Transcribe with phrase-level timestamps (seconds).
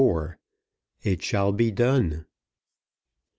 [1.03, 2.25] "IT SHALL BE DONE."